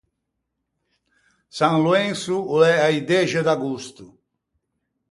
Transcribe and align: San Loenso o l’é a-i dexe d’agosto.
San 1.57 1.75
Loenso 1.85 2.35
o 2.53 2.55
l’é 2.61 2.75
a-i 2.85 2.99
dexe 3.09 3.39
d’agosto. 3.47 4.05